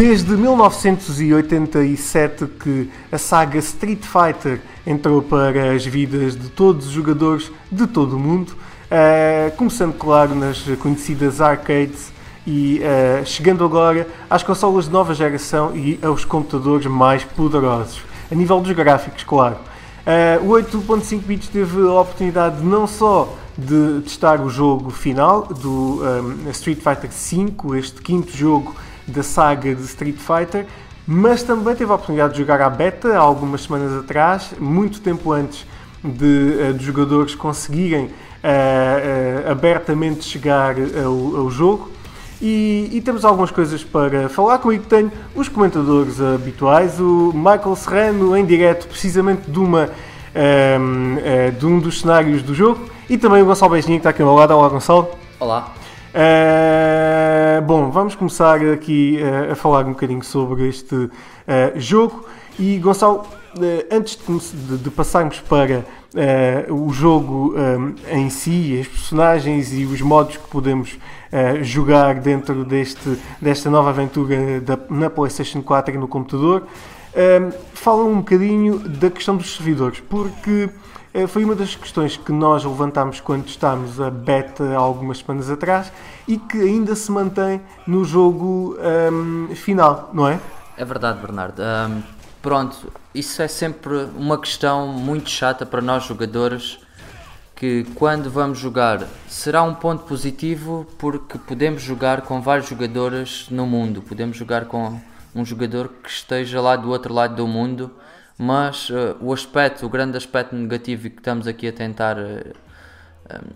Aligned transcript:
Desde 0.00 0.34
1987 0.34 2.46
que 2.46 2.90
a 3.12 3.18
saga 3.18 3.58
Street 3.58 4.00
Fighter 4.00 4.62
entrou 4.86 5.20
para 5.20 5.74
as 5.74 5.84
vidas 5.84 6.34
de 6.34 6.48
todos 6.48 6.86
os 6.86 6.92
jogadores 6.92 7.52
de 7.70 7.86
todo 7.86 8.16
o 8.16 8.18
mundo, 8.18 8.48
uh, 8.48 9.54
começando, 9.58 9.92
claro, 9.92 10.34
nas 10.34 10.62
conhecidas 10.78 11.42
arcades 11.42 12.10
e 12.46 12.80
uh, 12.80 13.26
chegando 13.26 13.62
agora 13.62 14.08
às 14.30 14.42
consolas 14.42 14.86
de 14.86 14.90
nova 14.90 15.12
geração 15.12 15.76
e 15.76 15.98
aos 16.02 16.24
computadores 16.24 16.86
mais 16.86 17.22
poderosos. 17.22 18.00
A 18.32 18.34
nível 18.34 18.58
dos 18.58 18.72
gráficos, 18.72 19.22
claro. 19.22 19.56
Uh, 20.40 20.50
o 20.50 20.54
8.5 20.54 21.20
bits 21.26 21.48
teve 21.48 21.78
a 21.78 22.00
oportunidade 22.00 22.64
não 22.64 22.86
só 22.86 23.36
de 23.54 24.00
testar 24.00 24.40
o 24.40 24.48
jogo 24.48 24.88
final 24.88 25.42
do 25.42 26.00
um, 26.02 26.48
Street 26.52 26.78
Fighter 26.78 27.10
V, 27.10 27.78
este 27.78 28.00
quinto 28.00 28.34
jogo 28.34 28.74
da 29.10 29.22
saga 29.22 29.74
de 29.74 29.82
Street 29.82 30.16
Fighter, 30.16 30.66
mas 31.06 31.42
também 31.42 31.74
teve 31.74 31.90
a 31.90 31.94
oportunidade 31.94 32.34
de 32.34 32.38
jogar 32.38 32.60
a 32.60 32.70
beta 32.70 33.08
há 33.14 33.18
algumas 33.18 33.62
semanas 33.62 33.92
atrás, 33.98 34.52
muito 34.58 35.00
tempo 35.00 35.32
antes 35.32 35.66
de, 36.04 36.70
uh, 36.70 36.74
de 36.74 36.84
jogadores 36.84 37.34
conseguirem 37.34 38.04
uh, 38.04 38.08
uh, 38.08 39.50
abertamente 39.50 40.24
chegar 40.24 40.76
ao, 41.04 41.36
ao 41.36 41.50
jogo. 41.50 41.90
E, 42.40 42.88
e, 42.92 43.00
temos 43.02 43.22
algumas 43.22 43.50
coisas 43.50 43.84
para 43.84 44.28
falar. 44.30 44.58
Comigo 44.58 44.84
tenho 44.88 45.12
os 45.34 45.46
comentadores 45.46 46.18
habituais, 46.22 46.98
o 46.98 47.32
Michael 47.34 47.76
Serrano 47.76 48.34
em 48.34 48.46
direto, 48.46 48.88
precisamente 48.88 49.50
de, 49.50 49.58
uma, 49.58 49.90
um, 50.80 51.16
de 51.58 51.66
um 51.66 51.78
dos 51.78 52.00
cenários 52.00 52.42
do 52.42 52.54
jogo, 52.54 52.88
e 53.10 53.18
também 53.18 53.42
o 53.42 53.44
Gonçalo 53.44 53.72
Beijinho 53.72 53.96
que 53.96 53.98
está 53.98 54.08
aqui 54.08 54.22
ao 54.22 54.28
meu 54.28 54.36
lado. 54.38 54.54
Olá, 54.54 54.70
Gonçalo. 54.70 55.10
Olá. 55.38 55.74
Uh, 56.14 57.29
bom, 57.60 57.90
vamos 57.90 58.14
começar 58.14 58.60
aqui 58.72 59.18
uh, 59.20 59.52
a 59.52 59.54
falar 59.54 59.84
um 59.84 59.90
bocadinho 59.90 60.24
sobre 60.24 60.68
este 60.68 60.94
uh, 60.94 61.10
jogo. 61.76 62.24
E 62.58 62.78
Gonçalo, 62.78 63.24
antes 63.90 64.18
de, 64.52 64.78
de, 64.78 64.90
passarmos 64.90 65.40
para 65.40 65.84
o 66.68 66.92
jogo 66.92 67.54
um, 67.56 67.94
em 68.10 68.28
si, 68.28 68.78
as 68.80 68.86
personagens 68.86 69.72
e 69.72 69.84
os 69.84 70.00
modos 70.00 70.36
que 70.36 70.46
podemos 70.48 70.98
jogar 71.62 72.16
dentro 72.16 72.64
deste, 72.64 73.16
desta 73.40 73.70
nova 73.70 73.90
aventura 73.90 74.60
da, 74.60 74.78
na 74.90 75.08
PlayStation 75.08 75.62
4 75.62 75.94
e 75.94 75.98
no 75.98 76.06
computador, 76.06 76.66
fala 77.72 78.04
um 78.04 78.18
bocadinho 78.18 78.78
da 78.78 79.10
questão 79.10 79.36
dos 79.36 79.56
servidores, 79.56 80.00
porque 80.00 80.68
eh, 80.68 80.70
foi 81.26 81.44
uma 81.44 81.56
das 81.56 81.74
questões 81.74 82.16
que 82.16 82.30
nós 82.30 82.64
levantámos 82.64 83.20
quando 83.20 83.48
estávamos 83.48 84.00
a 84.00 84.10
beta 84.10 84.74
algumas 84.74 85.18
semanas 85.18 85.50
atrás 85.50 85.92
e 86.26 86.38
que 86.38 86.58
ainda 86.58 86.94
se 86.94 87.10
mantém 87.10 87.60
no 87.86 88.04
jogo 88.04 88.76
um, 88.78 89.48
ehm, 89.50 89.54
final, 89.56 90.10
não 90.12 90.28
é? 90.28 90.38
É 90.76 90.84
verdade, 90.84 91.20
Bernardo. 91.20 91.60
Um, 91.60 92.02
pronto, 92.40 92.92
isso 93.12 93.42
é 93.42 93.48
sempre 93.48 94.08
uma 94.16 94.38
questão 94.38 94.86
muito 94.86 95.28
chata 95.28 95.66
para 95.66 95.82
nós 95.82 96.04
jogadores 96.04 96.78
que 97.56 97.84
quando 97.94 98.30
vamos 98.30 98.58
jogar 98.58 99.06
será 99.28 99.62
um 99.62 99.74
ponto 99.74 100.04
positivo 100.04 100.86
porque 100.96 101.36
podemos 101.38 101.82
jogar 101.82 102.22
com 102.22 102.40
vários 102.40 102.68
jogadores 102.68 103.48
no 103.50 103.66
mundo, 103.66 104.00
podemos 104.00 104.36
jogar 104.36 104.64
com 104.64 104.98
um 105.34 105.44
jogador 105.44 105.90
que 106.02 106.08
esteja 106.08 106.60
lá 106.60 106.76
do 106.76 106.88
outro 106.88 107.12
lado 107.12 107.34
do 107.34 107.46
mundo 107.46 107.90
mas 108.42 108.88
uh, 108.88 109.18
o 109.20 109.34
aspecto, 109.34 109.84
o 109.84 109.88
grande 109.90 110.16
aspecto 110.16 110.56
negativo 110.56 111.10
que 111.10 111.18
estamos 111.18 111.46
aqui 111.46 111.68
a 111.68 111.72
tentar 111.72 112.16
uh, 112.16 112.54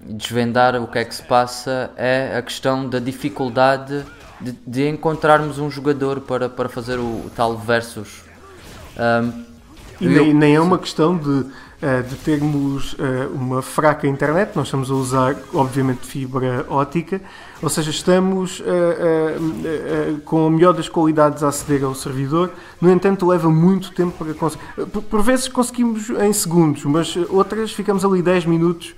desvendar 0.03 0.77
o 0.77 0.87
que 0.87 0.99
é 0.99 1.05
que 1.07 1.15
se 1.15 1.23
passa 1.23 1.91
é 1.97 2.37
a 2.37 2.43
questão 2.43 2.87
da 2.87 2.99
dificuldade 2.99 4.05
de, 4.39 4.53
de 4.67 4.87
encontrarmos 4.87 5.59
um 5.59 5.71
jogador 5.71 6.21
para, 6.21 6.51
para 6.51 6.69
fazer 6.69 6.99
o, 6.99 7.03
o 7.03 7.31
tal 7.35 7.57
versus. 7.57 8.25
Um, 8.99 9.45
e 10.03 10.07
nem, 10.07 10.35
nem, 10.35 10.55
é 10.55 10.61
uma 10.61 10.79
questão 10.79 11.17
de 11.17 11.47
de 12.09 12.17
termos 12.17 12.97
eh, 12.99 13.29
uma 13.35 13.61
fraca 13.61 14.07
internet, 14.07 14.57
nós 14.57 14.69
estamos 14.69 14.91
a 14.91 14.95
usar, 14.95 15.37
obviamente, 15.53 16.07
fibra 16.07 16.65
ótica, 16.69 17.21
ou 17.63 17.69
seja, 17.69 17.91
estamos 17.91 18.63
eh, 18.65 20.15
com 20.25 20.47
a 20.47 20.51
melhor 20.51 20.73
das 20.73 20.89
qualidades 20.89 21.43
a 21.43 21.49
aceder 21.49 21.85
ao 21.85 21.95
servidor, 21.95 22.51
no 22.81 22.91
entanto, 22.91 23.27
leva 23.27 23.51
muito 23.51 23.93
tempo 23.93 24.25
para 24.25 24.33
conseguir. 24.35 24.65
Por 25.11 25.23
vezes 25.23 25.49
conseguimos 25.49 26.09
em 26.11 26.33
segundos, 26.33 26.85
mas 26.85 27.17
outras 27.29 27.73
ficamos 27.73 28.05
ali 28.05 28.23
10 28.23 28.47
minutos 28.47 28.95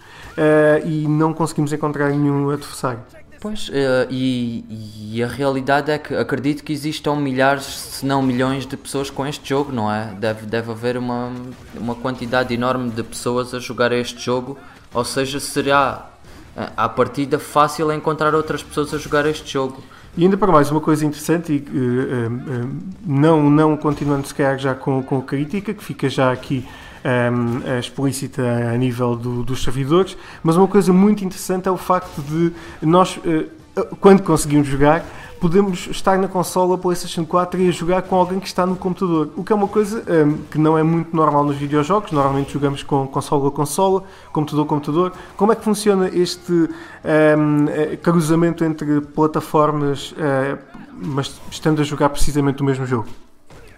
e 0.85 1.09
não 1.09 1.33
conseguimos 1.33 1.73
encontrar 1.73 2.11
nenhum 2.11 2.51
adversário. 2.51 3.01
Pois, 3.41 3.69
uh, 3.69 3.73
e, 4.11 4.65
e, 5.13 5.23
a 5.23 5.27
realidade 5.27 5.91
é 5.91 5.99
que 5.99 6.15
acredito 6.15 6.65
que 6.65 6.73
existam 6.73 7.17
milhares, 7.17 7.65
se 7.65 8.07
não 8.07 8.23
milhões 8.23 8.67
de 8.67 8.77
pessoas 8.77 9.11
com 9.11 9.27
este 9.27 9.49
jogo, 9.49 9.73
não 9.73 9.93
é? 9.93 10.15
Deve, 10.19 10.47
deve 10.47 10.71
haver 10.71 10.97
uma, 10.97 11.33
uma 11.75 11.95
quantidade 11.95 12.53
enorme 12.55 12.91
de 12.91 13.03
pessoas 13.03 13.53
a 13.55 13.59
jogar 13.59 13.93
este 13.93 14.21
jogo, 14.21 14.59
ou 14.93 15.05
seja, 15.05 15.39
será 15.39 16.11
uh, 16.57 16.61
à 16.77 16.89
partida 16.89 17.39
fácil 17.39 17.93
encontrar 17.93 18.35
outras 18.35 18.63
pessoas 18.63 18.93
a 18.95 18.99
jogar 18.99 19.27
este 19.27 19.53
jogo. 19.53 19.83
E 20.17 20.25
ainda 20.25 20.37
para 20.37 20.51
mais, 20.51 20.71
uma 20.71 20.81
coisa 20.81 21.05
interessante, 21.05 21.53
e 21.53 21.59
uh, 21.59 22.71
não, 23.05 23.51
não 23.51 23.77
continuando 23.77 24.27
se 24.27 24.35
já 24.59 24.75
com, 24.75 25.03
com 25.03 25.21
crítica, 25.21 25.75
que 25.75 25.85
fica 25.85 26.09
já 26.09 26.33
aqui 26.33 26.67
um, 27.05 27.67
ehm, 27.67 27.79
explícita 27.79 28.43
a 28.43 28.77
nível 28.77 29.17
do, 29.17 29.43
dos 29.43 29.63
servidores, 29.63 30.17
mas 30.43 30.57
uma 30.57 30.69
coisa 30.69 30.93
muito 30.93 31.25
interessante 31.25 31.69
é 31.69 31.71
o 31.71 31.77
facto 31.77 32.23
de 32.23 32.53
nós, 32.83 33.17
uh, 33.19 33.97
quando 34.01 34.23
conseguimos 34.23 34.69
jogar, 34.69 35.05
podemos 35.41 35.87
estar 35.89 36.19
na 36.19 36.29
consola 36.29 36.79
PlayStation 36.79 37.25
4 37.25 37.61
e 37.61 37.71
jogar 37.71 38.03
com 38.03 38.17
alguém 38.17 38.41
que 38.41 38.47
está 38.47 38.67
no 38.67 38.77
computador, 38.77 39.31
o 39.37 39.45
que 39.45 39.53
é 39.53 39.57
uma 39.57 39.69
coisa 39.69 40.03
um, 40.09 40.13
ehm, 40.13 40.39
que 40.51 40.59
não 40.59 40.79
é 40.79 40.83
muito 40.83 41.15
normal 41.15 41.45
nos 41.45 41.57
videojogos. 41.57 42.11
Normalmente 42.13 42.53
jogamos 42.53 42.83
com 42.83 43.07
consola 43.07 43.49
a 43.49 43.51
consola, 43.51 44.03
computador 44.33 44.65
a 44.65 44.69
computador. 44.69 45.13
Como 45.37 45.53
é 45.53 45.57
que 45.57 45.63
funciona 45.63 46.09
este 46.09 46.53
um, 46.53 46.69
ehm, 47.05 47.69
eh, 47.69 47.97
cruzamento 47.97 48.65
entre 48.65 49.01
plataformas, 49.01 50.13
uh, 50.13 50.59
mas 50.93 51.41
estando 51.51 51.81
a 51.81 51.85
jogar 51.85 52.09
precisamente 52.09 52.63
o 52.63 52.65
mesmo 52.65 52.87
jogo? 52.87 53.26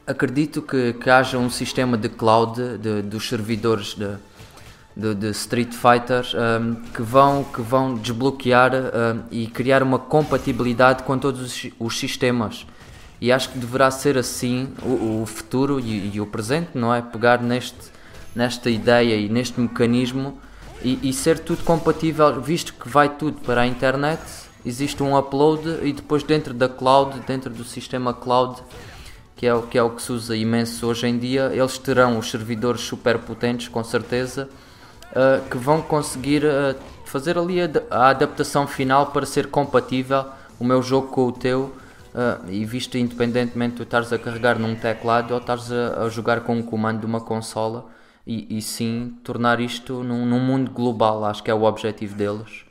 Acredito 0.09 0.63
que, 0.63 0.95
que 0.95 1.11
haja 1.11 1.37
um 1.37 1.51
sistema 1.51 1.97
de 1.99 2.09
cloud 2.09 2.79
de, 2.79 3.03
dos 3.03 3.29
servidores 3.29 3.95
de, 3.95 4.17
de, 4.97 5.15
de 5.15 5.31
Street 5.31 5.73
Fighter 5.73 6.25
um, 6.35 6.75
que, 6.93 7.03
vão, 7.03 7.45
que 7.45 7.61
vão 7.61 7.95
desbloquear 7.95 8.73
um, 8.75 9.23
e 9.31 9.47
criar 9.47 9.83
uma 9.83 9.99
compatibilidade 9.99 11.03
com 11.03 11.19
todos 11.19 11.43
os, 11.43 11.71
os, 11.79 11.99
sistemas. 11.99 12.67
E 13.21 13.31
acho 13.31 13.51
que 13.51 13.59
deverá 13.59 13.91
ser 13.91 14.17
assim 14.17 14.73
o, 14.83 15.23
o 15.23 15.27
futuro 15.27 15.79
e, 15.79 16.15
e, 16.15 16.21
o 16.21 16.27
presente, 16.27 16.71
não 16.75 16.95
é? 16.95 17.03
Pegar 17.03 17.43
neste, 17.43 17.93
nesta 18.35 18.71
ideia 18.71 19.15
e 19.15 19.29
neste 19.29 19.61
mecanismo 19.61 20.39
e, 20.83 20.99
e 21.03 21.13
ser 21.13 21.39
tudo 21.41 21.63
compatível, 21.65 22.41
visto 22.41 22.73
que 22.73 22.89
vai 22.89 23.11
tudo 23.11 23.41
para 23.43 23.61
a 23.61 23.67
internet, 23.67 24.23
existe 24.65 25.03
um 25.03 25.19
upload 25.19 25.81
e 25.83 25.93
depois 25.93 26.23
dentro 26.23 26.55
da 26.55 26.69
cloud, 26.69 27.21
dentro 27.27 27.51
do 27.51 27.65
sistema 27.65 28.15
cloud, 28.15 28.63
que 29.39 29.47
é, 29.47 29.55
o, 29.55 29.63
que 29.63 29.79
é 29.79 29.83
o 29.83 29.91
que 29.91 30.03
se 30.03 30.11
usa 30.11 30.37
imenso 30.37 30.85
hoje 30.85 31.07
em 31.07 31.17
dia, 31.17 31.53
eles 31.55 31.79
terão 31.79 32.19
os 32.19 32.29
servidores 32.29 32.81
super 32.81 33.21
potentes, 33.21 33.69
com 33.69 33.85
certeza, 33.85 34.49
uh, 35.13 35.49
que 35.49 35.57
vão 35.57 35.81
conseguir 35.81 36.45
uh, 36.45 36.75
fazer 37.05 37.39
ali 37.39 37.63
a, 37.63 37.71
a, 37.89 38.09
adaptação 38.11 38.67
final 38.67 39.13
para 39.13 39.25
ser 39.25 39.47
compatível 39.47 40.25
o 40.59 40.65
meu 40.65 40.83
jogo 40.83 41.07
com 41.07 41.29
o 41.29 41.31
teu. 41.33 41.73
Uh, 42.09 42.51
e 42.51 42.65
visto 42.65 42.99
independentemente 42.99 43.77
de 43.77 43.83
estares 43.85 44.13
a 44.13 44.19
carregar 44.19 44.59
num 44.59 44.75
teclado 44.75 45.33
ou 45.33 45.39
estares 45.39 45.71
a, 45.71 46.03
a 46.03 46.09
jogar 46.09 46.41
com 46.41 46.57
um 46.57 46.63
comando 46.63 47.01
de 47.01 47.07
uma 47.07 47.21
consola 47.21 47.87
e, 48.27 48.59
e 48.59 48.61
sim 48.61 49.15
tornar 49.23 49.61
isto 49.61 50.03
num, 50.03 50.27
num 50.27 50.41
mundo 50.41 50.73
global, 50.73 51.25
acho 51.25 51.45
que 51.45 51.51
é 51.51 51.55
o 51.55 51.63
objetivo 51.63 52.17
deles. 52.17 52.68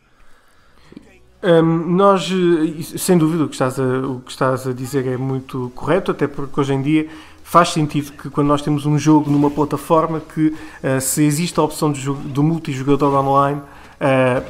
Um, 1.44 1.96
nós, 1.96 2.32
eh, 2.32 2.98
sem 2.98 3.16
dúvida, 3.16 3.44
o 3.44 3.48
que, 3.48 3.54
estás 3.54 3.80
a, 3.80 3.84
o 3.84 4.22
que 4.26 4.32
estás 4.32 4.68
a 4.68 4.74
dizer 4.74 5.06
é 5.06 5.18
muito 5.18 5.72
correto, 5.76 6.12
até 6.12 6.28
porque 6.28 6.60
hoje 6.60 6.74
em 6.74 6.82
dia 6.82 7.08
faz 7.44 7.70
sentido 7.70 8.12
que 8.14 8.30
quando 8.30 8.48
nós 8.48 8.62
temos 8.62 8.86
um 8.86 8.98
jogo 8.98 9.30
numa 9.30 9.52
plataforma 9.52 10.20
que 10.20 10.48
uh, 10.48 11.00
se 11.00 11.24
existe 11.24 11.60
a 11.60 11.64
opção 11.64 11.92
do, 11.92 12.14
do 12.16 12.44
multijogador 12.44 13.14
online, 13.14 13.62
uh, 14.02 14.44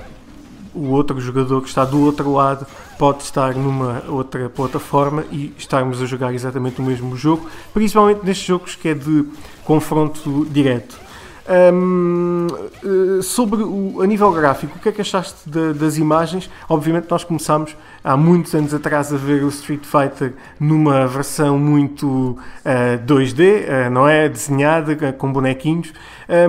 o 0.73 0.89
outro 0.91 1.19
jogador 1.19 1.61
que 1.61 1.67
está 1.67 1.83
do 1.83 2.01
outro 2.03 2.31
lado 2.31 2.65
pode 2.97 3.23
estar 3.23 3.53
numa 3.53 4.03
outra 4.07 4.49
plataforma 4.49 5.25
e 5.31 5.53
estarmos 5.57 6.01
a 6.01 6.05
jogar 6.05 6.33
exatamente 6.33 6.79
o 6.79 6.83
mesmo 6.83 7.15
jogo, 7.17 7.49
principalmente 7.73 8.23
nestes 8.23 8.47
jogos 8.47 8.75
que 8.75 8.89
é 8.89 8.93
de 8.93 9.25
confronto 9.63 10.47
direto. 10.49 11.06
Um, 11.49 12.47
eh, 12.83 13.21
sobre 13.21 13.63
o, 13.63 14.01
a 14.01 14.05
nível 14.05 14.31
gráfico, 14.33 14.77
o 14.77 14.81
que 14.81 14.89
é 14.89 14.91
que 14.91 14.99
achaste 14.99 15.49
de, 15.49 15.73
das 15.73 15.97
imagens? 15.97 16.49
Obviamente, 16.67 17.07
nós 17.09 17.23
começámos 17.23 17.75
há 18.03 18.17
muitos 18.17 18.53
anos 18.53 18.73
atrás 18.73 19.13
a 19.13 19.17
ver 19.17 19.43
o 19.43 19.47
Street 19.47 19.85
Fighter 19.85 20.33
numa 20.59 21.07
versão 21.07 21.57
muito 21.57 22.07
uh, 22.07 23.05
2D, 23.05 23.39
uh, 23.39 23.89
não 23.89 24.07
é? 24.07 24.27
Desenhada 24.27 24.91
uh, 24.91 25.13
com 25.13 25.31
bonequinhos. 25.31 25.93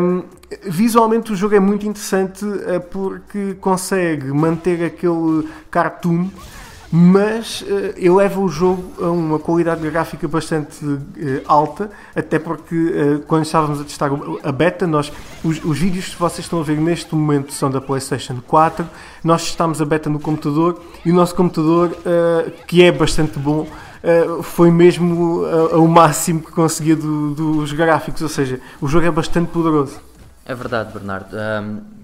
Um, 0.01 0.25
visualmente, 0.65 1.33
o 1.33 1.37
jogo 1.37 1.55
é 1.55 1.61
muito 1.61 1.87
interessante 1.87 2.45
porque 2.91 3.55
consegue 3.61 4.33
manter 4.33 4.83
aquele 4.85 5.47
cartoon 5.71 6.29
mas 6.91 7.63
uh, 7.63 7.95
eleva 7.97 8.41
o 8.41 8.49
jogo 8.49 8.93
a 9.03 9.11
uma 9.11 9.39
qualidade 9.39 9.89
gráfica 9.91 10.27
bastante 10.27 10.85
uh, 10.85 11.07
alta, 11.47 11.91
até 12.17 12.39
porque 12.39 12.75
uh, 12.75 13.19
quando 13.27 13.45
estávamos 13.45 13.81
a 13.81 13.85
testar 13.85 14.11
a 14.43 14.53
beta, 14.53 14.87
nós, 14.87 15.13
os, 15.45 15.63
os, 15.63 15.79
vídeos 15.79 16.09
que 16.09 16.19
vocês 16.19 16.41
estão 16.41 16.61
a 16.61 16.63
ver 16.63 16.79
neste 16.79 17.15
momento 17.15 17.53
são 17.53 17.71
da 17.71 17.81
PlayStation 17.81 18.41
4, 18.47 18.89
nós 19.23 19.45
testámos 19.45 19.83
a 19.83 19.85
beta 19.85 20.09
no 20.09 20.19
computador 20.19 20.83
e 21.05 21.11
o 21.11 21.15
nosso 21.15 21.35
computador, 21.35 21.97
que 22.67 22.83
é 22.83 22.91
bastante 22.91 23.39
bom, 23.39 23.67
foi 24.43 24.71
mesmo 24.71 25.43
o 25.73 25.87
máximo 25.87 26.41
que 26.41 26.53
conseguia 26.53 26.97
do, 26.97 27.35
dos 27.35 27.73
gráficos, 27.73 28.23
ou 28.23 28.29
seja, 28.29 28.61
o 28.81 28.89
jogo 28.89 29.07
é 29.07 29.11
bastante 29.11 29.51
poderoso. 29.51 30.01
É 30.47 30.55
verdade, 30.55 30.93
Bernardo. 30.93 31.37
Um 31.37 31.98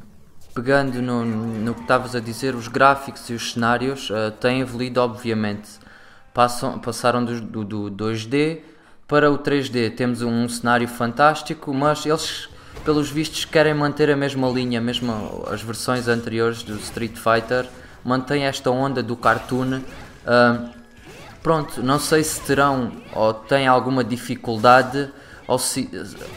pegando 0.55 1.03
no, 1.03 1.25
no 1.25 1.75
que 1.75 1.81
estavas 1.81 2.15
a 2.15 2.21
dizer, 2.21 2.55
os 2.55 2.69
gráficos 2.69 3.29
e 3.29 3.35
os 3.35 3.53
cenários 3.53 4.09
uh, 4.11 4.31
têm 4.41 4.61
evoluído, 4.61 5.01
obviamente. 5.01 5.69
Passam, 6.33 6.79
passaram 6.79 7.25
do, 7.25 7.41
do, 7.41 7.91
do 7.91 8.05
2D 8.05 8.61
para 9.09 9.31
o 9.31 9.39
3D. 9.39 9.95
Temos 9.95 10.23
um 10.23 10.49
cenário 10.49 10.87
fantástico, 10.87 11.75
mas 11.75 12.07
eles, 12.07 12.49
pelos 12.85 13.11
vistos, 13.11 13.45
querem 13.45 13.75
manter 13.75 14.11
a 14.11 14.17
mesma 14.17 14.49
linha, 14.49 14.81
mesmo 14.81 15.45
as 15.51 15.61
versões 15.61 16.07
anteriores 16.07 16.63
do 16.63 16.77
Street 16.77 17.17
Fighter, 17.17 17.69
mantém 18.05 18.45
esta 18.45 18.71
onda 18.71 19.03
do 19.03 19.17
cartoon. 19.17 19.79
Uh, 19.79 20.71
pronto, 21.43 21.83
não 21.83 21.99
sei 21.99 22.23
se 22.23 22.41
terão 22.41 22.93
ou 23.13 23.35
têm 23.35 23.67
alguma 23.67 24.05
dificuldade 24.05 25.11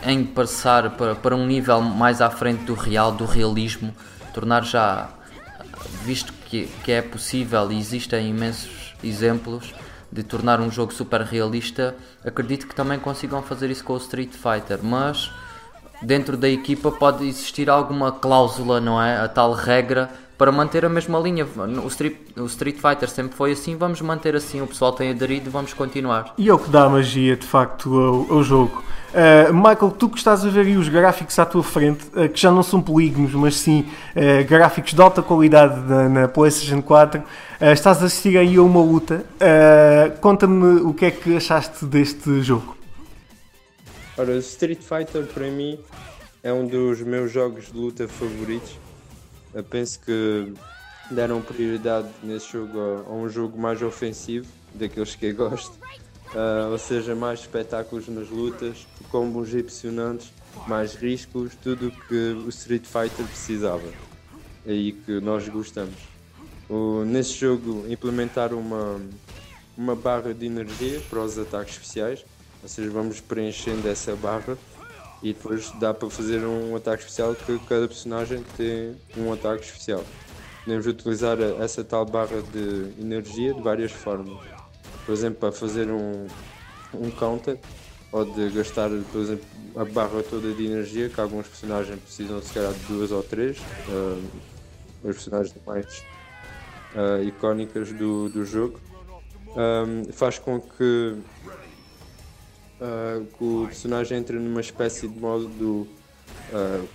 em 0.06 0.24
passar 0.24 0.92
para, 0.92 1.15
para 1.15 1.36
um 1.36 1.45
nível 1.45 1.81
mais 1.81 2.21
à 2.21 2.30
frente 2.30 2.63
do 2.63 2.74
real, 2.74 3.12
do 3.12 3.25
realismo, 3.25 3.94
tornar 4.33 4.63
já, 4.63 5.09
visto 6.04 6.33
que, 6.45 6.68
que 6.83 6.92
é 6.92 7.01
possível 7.01 7.71
e 7.71 7.77
existem 7.77 8.30
imensos 8.30 8.94
exemplos 9.04 9.74
de 10.12 10.24
tornar 10.24 10.59
um 10.59 10.71
jogo 10.71 10.94
super 10.94 11.21
realista, 11.21 11.95
acredito 12.25 12.68
que 12.68 12.75
também 12.75 13.00
consigam 13.00 13.42
fazer 13.42 13.69
isso 13.69 13.83
com 13.83 13.94
o 13.94 13.98
Street 13.98 14.31
Fighter, 14.31 14.80
mas 14.81 15.31
dentro 16.01 16.38
da 16.38 16.48
equipa 16.50 16.92
pode 16.92 17.27
existir 17.27 17.69
alguma 17.69 18.12
cláusula, 18.12 18.80
não 18.80 19.01
é? 19.01 19.18
A 19.18 19.27
tal 19.27 19.54
regra 19.54 20.09
para 20.38 20.51
manter 20.51 20.86
a 20.86 20.89
mesma 20.89 21.19
linha. 21.19 21.45
O 21.84 21.88
Street, 21.88 22.16
o 22.38 22.45
Street 22.45 22.75
Fighter 22.75 23.10
sempre 23.10 23.36
foi 23.36 23.54
assim, 23.54 23.75
vamos 23.75 24.00
manter 24.01 24.36
assim, 24.36 24.62
o 24.62 24.68
pessoal 24.68 24.94
tem 24.94 25.10
aderido, 25.10 25.50
vamos 25.50 25.74
continuar. 25.74 26.34
E 26.38 26.48
é 26.48 26.54
o 26.54 26.60
que 26.60 26.69
dá 26.69 26.88
magia 26.88 27.36
de 27.36 27.45
facto 27.45 27.98
ao, 27.98 28.38
ao 28.38 28.44
jogo. 28.44 28.84
Uh, 29.07 29.54
Michael, 29.54 29.92
tu 29.98 30.10
que 30.10 30.18
estás 30.18 30.45
a 30.45 30.50
ver 30.50 30.68
aí 30.68 30.78
os 30.78 30.89
gráficos 30.89 31.39
à 31.39 31.45
tua 31.45 31.63
frente, 31.63 32.06
uh, 32.07 32.30
que 32.30 32.39
já 32.39 32.51
não 32.51 32.62
são 32.62 32.81
polígonos, 32.81 33.34
mas 33.34 33.56
sim 33.56 33.86
uh, 34.16 34.45
gráficos 34.48 34.94
de 34.94 35.01
alta 35.01 35.24
qualidade 35.24 35.80
na, 35.89 36.10
na 36.10 36.28
PlayStation 36.28 36.81
4, 36.81 37.24
estás 37.74 38.04
a 38.04 38.06
assistir 38.06 38.38
aí 38.38 38.57
a 38.57 38.62
uma 38.62 38.81
luta. 38.81 39.25
Conta-me 40.22 40.81
o 40.81 40.94
que 40.94 41.06
é 41.06 41.12
que 41.12 41.36
achaste 41.36 41.86
deste 41.86 42.42
jogo. 42.44 42.78
Ora, 44.16 44.38
Street 44.38 44.80
Fighter 44.81 45.24
para 45.25 45.48
mim 45.50 45.80
é 46.44 46.54
um 46.54 46.68
dos 46.68 47.01
meus 47.01 47.31
jogos 47.31 47.72
de 47.72 47.78
luta 47.78 48.07
favoritos. 48.07 48.78
Eu 49.57 49.63
penso 49.63 50.00
que 50.01 50.54
deram 51.09 51.42
prioridade 51.42 52.07
nesse 52.21 52.51
jogo 52.51 52.80
a, 52.80 53.12
um 53.12 53.27
jogo 53.27 53.57
mais 53.57 53.81
ofensivo, 53.81 54.48
daqueles 54.71 55.15
que 55.15 55.25
eu 55.25 55.36
gosto. 55.36 55.74
Uh, 56.27 56.71
ou 56.71 56.77
seja, 56.77 57.15
mais 57.15 57.39
espetáculos 57.39 58.07
nas 58.07 58.30
lutas, 58.30 58.86
combos 59.09 59.56
impressionantes, 59.56 60.31
mais 60.68 60.94
riscos, 60.94 61.54
tudo 61.56 61.88
o 61.88 61.92
que 61.92 62.38
o 62.45 62.50
Street 62.50 62.86
Fighter 62.86 63.25
precisava. 63.25 63.92
E 64.63 64.92
que 64.92 65.19
nós 65.21 65.50
gostamos. 65.50 65.98
O, 66.69 67.04
nesse 67.04 67.33
jogo 67.33 67.83
implementar 67.89 68.54
uma, 68.54 69.01
uma 69.75 69.95
barra 69.95 70.36
de 70.36 70.45
energia 70.45 71.01
para 71.09 71.24
os 71.24 71.36
ataques 71.36 71.74
especiais, 71.74 72.24
ou 72.62 72.69
seja, 72.69 72.92
vamos 72.92 73.19
preenchendo 73.19 73.88
essa 73.88 74.15
barra 74.15 74.56
e 75.22 75.34
depois 75.34 75.72
dá 75.80 75.94
para 75.94 76.10
fazer 76.10 76.46
um 76.46 76.75
ataque 76.75 77.04
especial 77.04 77.34
que 77.36 77.60
cada 77.68 77.88
personagem 77.88 78.44
tem 78.56 78.96
um 79.18 79.31
ataque 79.31 79.66
especial. 79.66 80.04
Podemos 80.64 80.86
utilizar 80.86 81.38
essa 81.62 81.84
tal 81.84 82.06
barra 82.06 82.42
de 82.54 83.02
energia 83.02 83.54
de 83.54 83.62
várias 83.62 83.92
formas 83.92 84.38
por 85.08 85.14
exemplo, 85.14 85.40
para 85.40 85.54
fazer 85.54 85.90
um, 85.90 86.28
um 86.94 87.10
counter 87.12 87.58
ou 88.12 88.25
de 88.25 88.50
gastar, 88.50 88.90
por 89.10 89.22
exemplo, 89.22 89.46
a 89.78 89.86
barra 89.86 90.22
toda 90.22 90.54
de 90.54 90.66
energia, 90.66 91.08
que 91.08 91.19
alguns 91.22 91.48
personagens 91.48 91.98
precisam 92.02 92.42
se 92.42 92.54
calhar 92.54 92.74
de 92.74 92.80
duas 92.88 93.12
ou 93.12 93.24
três, 93.24 93.58
uh, 93.58 94.22
os 95.06 95.16
personagens 95.16 95.56
mais 95.66 96.04
uh, 96.94 97.24
icónicas 97.24 97.94
do, 97.94 98.28
do 98.28 98.44
jogo, 98.44 98.81
um, 99.56 100.12
faz 100.12 100.38
com 100.38 100.60
que, 100.60 101.16
uh, 102.82 103.26
que, 103.26 103.44
o 103.44 103.66
personagem 103.68 104.18
entre 104.18 104.38
numa 104.38 104.62
espécie 104.62 105.08
de 105.08 105.20
modo 105.20 105.88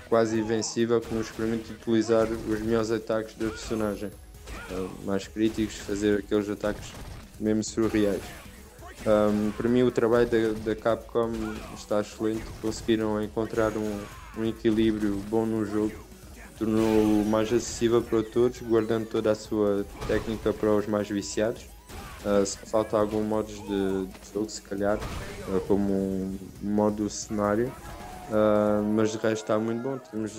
quase 0.09 0.39
invencível 0.39 0.99
que 1.01 1.15
nos 1.15 1.31
permite 1.31 1.73
utilizar 1.73 2.27
os 2.27 2.61
melhores 2.61 2.91
ataques 2.91 3.35
do 3.35 3.51
personagem, 3.51 4.11
mais 5.05 5.29
críticos, 5.29 5.77
fazer 5.77 6.21
aqueles 6.21 6.49
ataques 6.49 6.91
mesmo 7.39 7.63
surreais. 7.63 8.23
Um, 9.05 9.51
para 9.51 9.69
mim 9.69 9.83
o 9.83 9.91
trabalho 9.91 10.29
da, 10.29 10.53
da, 10.65 10.77
Capcom 10.77 11.33
está 11.75 12.01
excelente, 12.01 12.45
conseguiram 12.61 13.21
encontrar 13.21 13.73
um, 13.77 14.01
um 14.39 14.45
equilíbrio 14.45 15.17
bom 15.29 15.45
no 15.45 15.65
jogo, 15.67 15.93
tornou-o 16.57 17.25
mais 17.25 17.53
acessível 17.53 18.01
para 18.01 18.23
todos, 18.23 18.61
guardando 18.61 19.07
toda 19.07 19.33
a 19.33 19.35
sua 19.35 19.85
técnica 20.07 20.53
para 20.53 20.71
os 20.71 20.87
mais 20.87 21.09
viciados. 21.09 21.72
Uh, 22.25 22.47
só 22.47 22.59
falta 22.67 22.97
algum 22.97 23.23
modos 23.23 23.55
de, 23.55 24.07
de 24.07 24.33
jogo, 24.33 24.49
se 24.49 24.63
calhar, 24.63 24.97
uh, 24.97 25.61
como 25.67 25.93
um 25.93 26.39
modo 26.63 27.11
cenário, 27.11 27.67
uh, 28.29 28.83
mas 28.95 29.11
de 29.11 29.19
resto 29.19 29.43
está 29.43 29.59
muito 29.59 29.83
bom. 29.83 29.99
Temos 29.99 30.33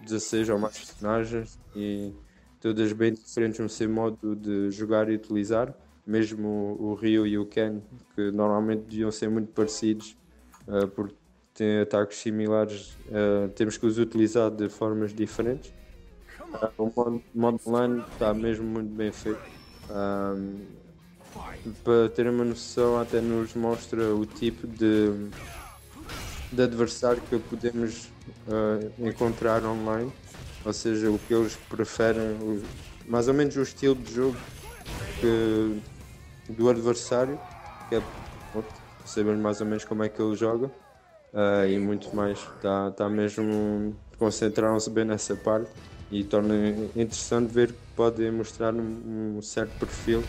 16 0.00 0.50
ou 0.50 0.58
mais 0.58 0.78
personagens 0.78 1.58
e 1.74 2.12
todas 2.60 2.92
bem 2.92 3.12
diferentes 3.12 3.58
no 3.58 3.68
seu 3.68 3.88
modo 3.90 4.36
de 4.36 4.70
jogar 4.70 5.08
e 5.08 5.16
utilizar. 5.16 5.74
Mesmo 6.06 6.76
o 6.78 6.94
Ryu 6.94 7.26
e 7.26 7.38
o 7.38 7.46
Ken, 7.46 7.80
que 8.14 8.30
normalmente 8.30 8.82
deviam 8.82 9.10
ser 9.10 9.30
muito 9.30 9.52
parecidos, 9.52 10.16
uh, 10.68 10.86
porque 10.88 11.14
têm 11.54 11.80
ataques 11.80 12.18
similares, 12.18 12.96
uh, 13.08 13.48
temos 13.54 13.78
que 13.78 13.86
os 13.86 13.98
utilizar 13.98 14.50
de 14.50 14.68
formas 14.68 15.14
diferentes. 15.14 15.72
Uh, 16.40 16.82
o 16.82 16.92
modo, 16.94 17.22
modo 17.34 17.60
online 17.66 18.04
está 18.12 18.34
mesmo 18.34 18.66
muito 18.66 18.94
bem 18.94 19.10
feito. 19.10 19.40
Para 21.82 22.08
ter 22.14 22.28
uma 22.28 22.44
noção, 22.44 22.98
até 22.98 23.20
nos 23.20 23.54
mostra 23.54 24.14
o 24.14 24.24
tipo 24.26 24.66
de, 24.66 25.30
de 26.52 26.62
adversário 26.62 27.22
que 27.22 27.38
podemos 27.38 28.08
encontrar 28.98 29.64
online 29.64 30.12
ou 30.64 30.72
seja, 30.72 31.10
o 31.10 31.18
que 31.18 31.34
eles 31.34 31.56
preferem, 31.68 32.62
mais 33.06 33.28
ou 33.28 33.34
menos 33.34 33.54
o 33.56 33.62
estilo 33.62 33.94
de 33.94 34.14
jogo 34.14 34.36
que, 35.20 35.82
do 36.48 36.70
adversário, 36.70 37.38
que 37.88 37.96
é 37.96 38.02
saber 39.04 39.36
mais 39.36 39.60
ou 39.60 39.66
menos 39.66 39.84
como 39.84 40.02
é 40.02 40.08
que 40.08 40.20
ele 40.22 40.34
joga 40.34 40.66
uh, 41.34 41.66
e 41.68 41.78
muito 41.78 42.16
mais. 42.16 42.38
Está 42.38 42.90
tá 42.92 43.08
mesmo 43.10 43.94
concentraram-se 44.18 44.88
bem 44.88 45.04
nessa 45.04 45.36
parte 45.36 45.70
e 46.14 46.22
torna 46.22 46.54
interessante 46.94 47.52
ver 47.52 47.68
que 47.72 47.78
podem 47.96 48.30
mostrar 48.30 48.72
um, 48.72 49.36
um 49.36 49.42
certo 49.42 49.76
perfil 49.80 50.22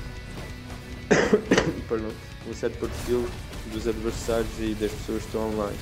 perdão, 1.87 2.09
um 2.49 2.53
certo 2.55 2.79
perfil 2.79 3.23
dos 3.71 3.87
adversários 3.87 4.49
e 4.59 4.73
das 4.73 4.91
pessoas 4.91 5.21
que 5.21 5.27
estão 5.27 5.53
online. 5.53 5.77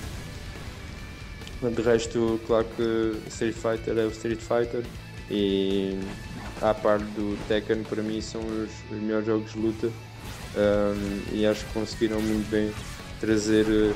De 1.73 1.81
resto, 1.81 2.41
claro 2.45 2.67
que 2.75 3.29
Street 3.29 3.55
Fighter 3.55 3.97
é 3.97 4.05
o 4.05 4.09
Street 4.09 4.39
Fighter 4.39 4.83
e 5.31 5.97
à 6.61 6.73
parte 6.73 7.05
do 7.11 7.37
Tekken 7.47 7.83
para 7.83 8.03
mim 8.03 8.19
são 8.19 8.41
os, 8.41 8.69
os 8.91 9.01
melhores 9.01 9.25
jogos 9.25 9.53
de 9.53 9.59
luta 9.59 9.87
um, 9.87 11.33
e 11.33 11.45
acho 11.45 11.65
que 11.65 11.73
conseguiram 11.73 12.21
muito 12.21 12.49
bem 12.49 12.73
trazer 13.21 13.65
uh, 13.65 13.95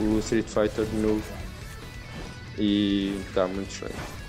o 0.00 0.18
Street 0.20 0.46
Fighter 0.46 0.86
de 0.86 0.96
novo 0.96 1.22
e 2.58 3.20
está 3.28 3.46
muito 3.46 3.70
excelente. 3.70 4.23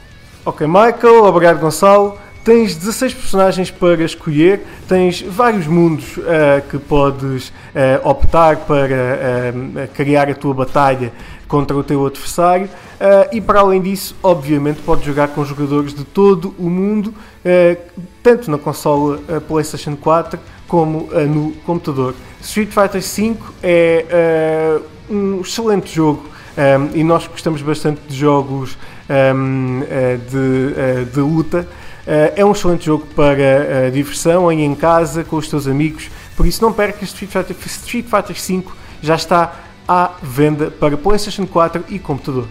Ok, 0.47 0.67
Michael, 0.67 1.23
obrigado 1.23 1.59
Gonçalo. 1.59 2.19
Tens 2.43 2.75
16 2.75 3.15
personagens 3.15 3.71
para 3.71 4.03
escolher, 4.03 4.61
tens 4.87 5.19
vários 5.19 5.65
mundos 5.65 6.17
uh, 6.17 6.61
que 6.69 6.77
podes 6.77 7.49
uh, 7.49 8.07
optar 8.07 8.57
para 8.57 8.85
uh, 8.85 9.87
criar 9.95 10.29
a 10.29 10.35
tua 10.35 10.53
batalha 10.53 11.11
contra 11.47 11.75
o 11.75 11.83
teu 11.83 12.05
adversário 12.05 12.69
e 13.31 13.41
para 13.41 13.59
além 13.59 13.81
disso, 13.81 14.15
obviamente, 14.21 14.81
podes 14.81 15.03
jogar 15.05 15.29
com 15.29 15.43
jogadores 15.43 15.93
de 15.93 16.03
todo 16.03 16.55
o 16.57 16.69
mundo, 16.69 17.13
tanto 18.23 18.49
na 18.49 18.57
consola 18.57 19.19
PlayStation 19.47 19.95
4 19.95 20.39
como 20.67 21.09
no 21.27 21.51
computador. 21.67 22.15
Street 22.41 22.69
Fighter 22.69 23.01
V 23.01 23.37
é 23.61 24.79
um 25.07 25.41
excelente 25.41 25.93
jogo 25.93 26.25
um, 26.57 26.97
e 26.97 27.03
nós 27.03 27.27
gostamos 27.27 27.61
bastante 27.61 27.99
de 28.07 28.15
jogos 28.15 28.77
um, 29.09 29.81
de, 30.29 31.05
de 31.11 31.19
luta. 31.19 31.67
é 32.35 32.43
um 32.45 32.51
excelente 32.51 32.85
jogo 32.85 33.05
para 33.15 33.89
diversão, 33.91 34.51
em, 34.51 34.63
em 34.63 34.75
casa, 34.75 35.23
com 35.23 35.35
os 35.35 35.47
teus 35.47 35.67
amigos. 35.67 36.09
Por 36.35 36.45
isso, 36.45 36.61
não 36.61 36.73
percas 36.73 37.09
Street 37.09 37.31
Fighter, 37.31 37.55
Street 37.65 38.05
Fighter 38.05 38.39
5 38.39 38.75
já 39.01 39.15
está 39.15 39.53
à 39.87 40.11
venda 40.21 40.71
para 40.71 40.97
PlayStation 40.97 41.45
4 41.45 41.85
e 41.89 41.99
computador. 41.99 42.47